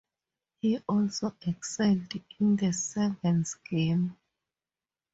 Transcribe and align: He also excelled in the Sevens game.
He 0.63 0.79
also 0.89 1.35
excelled 1.45 2.15
in 2.39 2.55
the 2.55 2.73
Sevens 2.73 3.53
game. 3.69 4.17